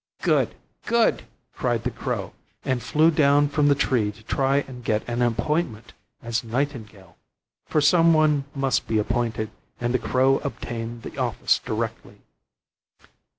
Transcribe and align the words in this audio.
"Good! 0.23 0.55
good!" 0.87 1.25
cried 1.53 1.83
the 1.83 1.91
crow, 1.91 2.33
and 2.65 2.81
flew 2.81 3.11
down 3.11 3.49
from 3.49 3.67
the 3.67 3.75
tree 3.75 4.11
to 4.13 4.23
try 4.23 4.61
and 4.67 4.83
get 4.83 5.07
an 5.07 5.21
appointment 5.21 5.93
as 6.23 6.43
nightingale; 6.43 7.17
for 7.67 7.81
some 7.81 8.11
one 8.11 8.45
must 8.55 8.87
be 8.87 8.97
appointed; 8.97 9.51
and 9.79 9.93
the 9.93 9.99
crow 9.99 10.39
obtained 10.39 11.03
the 11.03 11.19
office 11.19 11.59
directly. 11.63 12.21